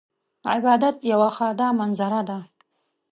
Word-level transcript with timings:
عبادت 0.53 0.97
یوه 1.11 1.29
خاضه 1.37 1.67
منظره 1.77 2.21
ده. 2.29 2.39